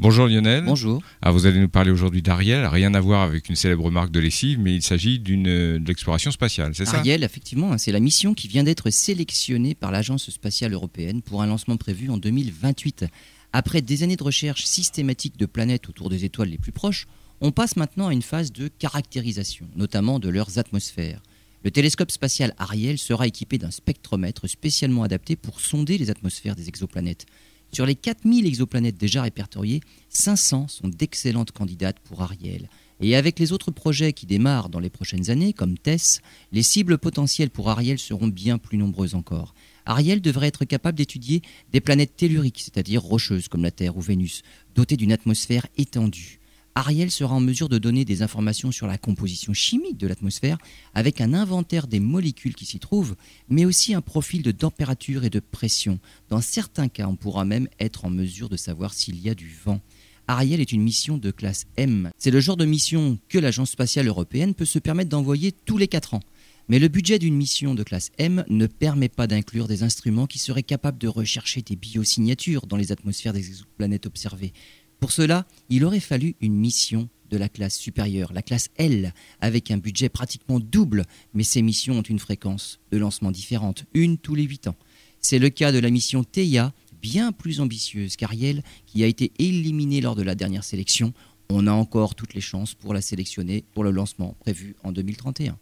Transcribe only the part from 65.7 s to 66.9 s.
les 4 ans. Mais le